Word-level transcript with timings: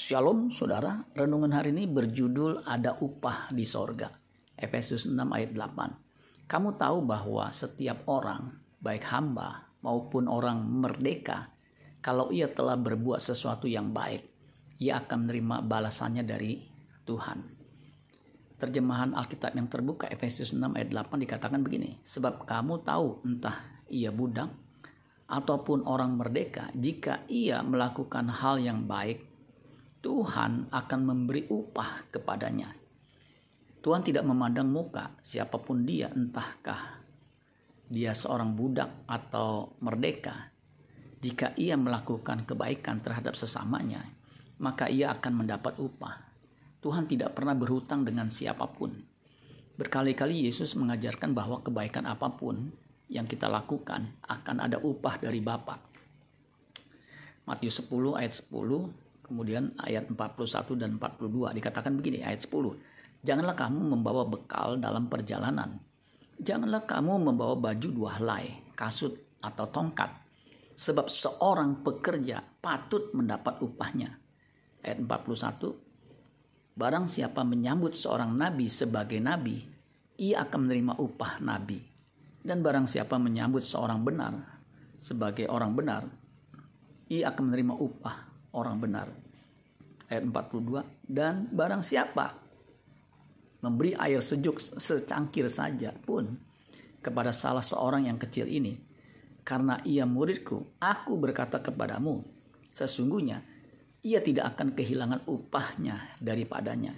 Shalom 0.00 0.48
saudara, 0.48 0.96
renungan 1.12 1.52
hari 1.52 1.76
ini 1.76 1.84
berjudul 1.84 2.64
ada 2.64 2.96
upah 3.04 3.52
di 3.52 3.68
sorga. 3.68 4.08
Efesus 4.56 5.04
6 5.04 5.12
ayat 5.28 5.52
8. 5.52 6.48
Kamu 6.48 6.80
tahu 6.80 7.04
bahwa 7.04 7.52
setiap 7.52 8.08
orang, 8.08 8.48
baik 8.80 9.04
hamba 9.12 9.76
maupun 9.84 10.24
orang 10.24 10.64
merdeka, 10.64 11.52
kalau 12.00 12.32
ia 12.32 12.48
telah 12.48 12.80
berbuat 12.80 13.20
sesuatu 13.20 13.68
yang 13.68 13.92
baik, 13.92 14.24
ia 14.80 15.04
akan 15.04 15.28
menerima 15.28 15.68
balasannya 15.68 16.24
dari 16.24 16.64
Tuhan. 17.04 17.38
Terjemahan 18.56 19.12
Alkitab 19.12 19.52
yang 19.52 19.68
terbuka 19.68 20.08
Efesus 20.08 20.56
6 20.56 20.80
ayat 20.80 20.96
8 20.96 21.12
dikatakan 21.28 21.60
begini, 21.60 22.00
sebab 22.00 22.48
kamu 22.48 22.88
tahu 22.88 23.28
entah 23.28 23.84
ia 23.92 24.08
budak 24.08 24.48
ataupun 25.28 25.84
orang 25.84 26.16
merdeka, 26.16 26.72
jika 26.72 27.28
ia 27.28 27.60
melakukan 27.60 28.32
hal 28.32 28.56
yang 28.64 28.88
baik, 28.88 29.29
Tuhan 30.00 30.72
akan 30.72 31.00
memberi 31.04 31.44
upah 31.52 32.08
kepadanya. 32.08 32.72
Tuhan 33.80 34.00
tidak 34.00 34.24
memandang 34.24 34.68
muka 34.68 35.16
siapa 35.20 35.60
pun 35.60 35.84
dia, 35.84 36.08
entahkah 36.12 37.00
dia 37.90 38.16
seorang 38.16 38.56
budak 38.56 39.04
atau 39.04 39.76
merdeka. 39.84 40.52
Jika 41.20 41.52
ia 41.60 41.76
melakukan 41.76 42.48
kebaikan 42.48 43.04
terhadap 43.04 43.36
sesamanya, 43.36 44.00
maka 44.56 44.88
ia 44.88 45.12
akan 45.12 45.44
mendapat 45.44 45.76
upah. 45.76 46.16
Tuhan 46.80 47.04
tidak 47.04 47.36
pernah 47.36 47.52
berhutang 47.52 48.08
dengan 48.08 48.32
siapa 48.32 48.64
pun. 48.72 48.96
Berkali-kali 49.76 50.48
Yesus 50.48 50.72
mengajarkan 50.80 51.36
bahwa 51.36 51.60
kebaikan 51.60 52.08
apa 52.08 52.32
pun 52.32 52.72
yang 53.12 53.28
kita 53.28 53.50
lakukan 53.52 54.16
akan 54.24 54.56
ada 54.64 54.80
upah 54.80 55.20
dari 55.20 55.44
Bapa. 55.44 55.76
Matius 57.44 57.84
10 57.84 58.16
ayat 58.16 58.32
10 58.32 59.09
Kemudian 59.30 59.78
ayat 59.78 60.10
41 60.10 60.74
dan 60.74 60.98
42 60.98 61.54
dikatakan 61.54 61.94
begini 61.94 62.26
ayat 62.26 62.42
10. 62.50 63.22
Janganlah 63.22 63.54
kamu 63.54 63.94
membawa 63.94 64.26
bekal 64.26 64.74
dalam 64.82 65.06
perjalanan. 65.06 65.78
Janganlah 66.42 66.82
kamu 66.82 67.30
membawa 67.30 67.54
baju 67.54 67.88
dua 67.94 68.18
helai, 68.18 68.58
kasut 68.74 69.14
atau 69.38 69.70
tongkat. 69.70 70.10
Sebab 70.74 71.06
seorang 71.06 71.78
pekerja 71.86 72.42
patut 72.58 73.14
mendapat 73.14 73.62
upahnya. 73.62 74.18
Ayat 74.82 74.98
41. 74.98 75.78
Barang 76.74 77.06
siapa 77.06 77.46
menyambut 77.46 77.94
seorang 77.94 78.34
nabi 78.34 78.66
sebagai 78.66 79.22
nabi, 79.22 79.62
ia 80.18 80.42
akan 80.42 80.66
menerima 80.66 80.98
upah 80.98 81.38
nabi. 81.38 81.78
Dan 82.42 82.66
barang 82.66 82.90
siapa 82.90 83.14
menyambut 83.14 83.62
seorang 83.62 84.02
benar 84.02 84.58
sebagai 84.98 85.46
orang 85.46 85.70
benar, 85.78 86.02
ia 87.06 87.30
akan 87.30 87.52
menerima 87.52 87.74
upah 87.78 88.29
orang 88.54 88.76
benar. 88.80 89.08
Ayat 90.10 90.26
42. 90.26 91.06
Dan 91.06 91.50
barang 91.50 91.82
siapa 91.86 92.26
memberi 93.60 93.92
air 93.94 94.24
sejuk 94.24 94.58
secangkir 94.80 95.46
saja 95.52 95.92
pun 95.92 96.32
kepada 97.00 97.32
salah 97.32 97.64
seorang 97.64 98.08
yang 98.08 98.16
kecil 98.20 98.48
ini, 98.48 98.76
karena 99.44 99.80
ia 99.84 100.04
muridku, 100.04 100.76
aku 100.80 101.16
berkata 101.16 101.60
kepadamu, 101.60 102.20
sesungguhnya 102.72 103.40
ia 104.00 104.20
tidak 104.24 104.56
akan 104.56 104.72
kehilangan 104.72 105.28
upahnya 105.28 106.16
daripadanya. 106.20 106.96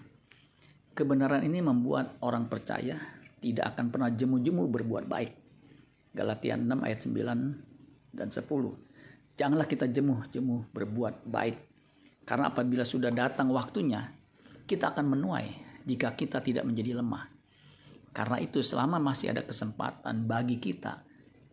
Kebenaran 0.92 1.42
ini 1.42 1.64
membuat 1.64 2.20
orang 2.22 2.46
percaya 2.46 3.00
tidak 3.42 3.74
akan 3.74 3.90
pernah 3.90 4.10
jemu-jemu 4.12 4.62
berbuat 4.70 5.04
baik. 5.08 5.32
Galatia 6.12 6.54
6 6.54 6.68
ayat 6.84 7.00
9 7.02 8.12
dan 8.12 8.28
10. 8.28 8.91
Janganlah 9.32 9.64
kita 9.64 9.88
jemuh-jemuh 9.88 10.72
berbuat 10.72 11.24
baik. 11.24 11.56
Karena 12.22 12.52
apabila 12.52 12.84
sudah 12.84 13.10
datang 13.10 13.48
waktunya, 13.50 14.12
kita 14.68 14.92
akan 14.92 15.18
menuai 15.18 15.48
jika 15.88 16.14
kita 16.14 16.38
tidak 16.44 16.62
menjadi 16.68 17.00
lemah. 17.02 17.26
Karena 18.12 18.38
itu 18.38 18.60
selama 18.60 19.00
masih 19.00 19.32
ada 19.32 19.42
kesempatan 19.42 20.28
bagi 20.28 20.60
kita, 20.60 21.00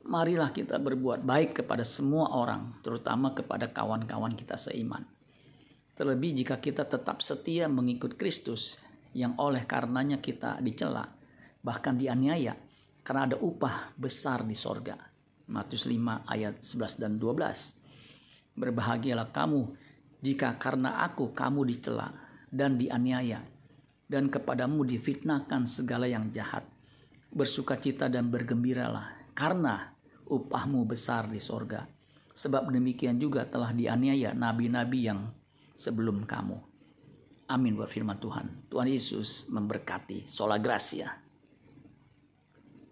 marilah 0.06 0.52
kita 0.52 0.76
berbuat 0.76 1.24
baik 1.24 1.64
kepada 1.64 1.88
semua 1.88 2.36
orang, 2.36 2.84
terutama 2.84 3.32
kepada 3.32 3.72
kawan-kawan 3.72 4.36
kita 4.36 4.60
seiman. 4.60 5.08
Terlebih 5.96 6.36
jika 6.44 6.60
kita 6.60 6.84
tetap 6.84 7.24
setia 7.24 7.72
mengikut 7.72 8.20
Kristus 8.20 8.76
yang 9.16 9.40
oleh 9.40 9.64
karenanya 9.64 10.20
kita 10.20 10.60
dicela, 10.60 11.08
bahkan 11.64 11.96
dianiaya, 11.96 12.60
karena 13.08 13.34
ada 13.34 13.38
upah 13.40 13.96
besar 13.96 14.44
di 14.44 14.54
sorga. 14.54 15.00
Matius 15.50 15.90
5 15.90 16.30
ayat 16.30 16.62
11 16.62 17.02
dan 17.02 17.18
12. 17.18 17.79
Berbahagialah 18.60 19.32
kamu 19.32 19.72
jika 20.20 20.60
karena 20.60 21.00
aku 21.08 21.32
kamu 21.32 21.64
dicela 21.64 22.12
dan 22.52 22.76
dianiaya 22.76 23.40
dan 24.12 24.28
kepadamu 24.28 24.84
difitnahkan 24.84 25.64
segala 25.70 26.12
yang 26.12 26.28
jahat. 26.36 26.68
Bersukacita 27.30 28.12
dan 28.12 28.28
bergembiralah 28.28 29.32
karena 29.38 29.96
upahmu 30.28 30.84
besar 30.84 31.30
di 31.32 31.40
sorga. 31.40 31.88
Sebab 32.36 32.74
demikian 32.74 33.22
juga 33.22 33.48
telah 33.48 33.72
dianiaya 33.72 34.36
nabi-nabi 34.36 35.08
yang 35.08 35.30
sebelum 35.78 36.28
kamu. 36.28 36.58
Amin 37.50 37.80
buat 37.80 37.90
firman 37.90 38.20
Tuhan. 38.20 38.70
Tuhan 38.70 38.88
Yesus 38.90 39.48
memberkati. 39.48 40.28
Sola 40.28 40.60
Gracia. 40.60 41.29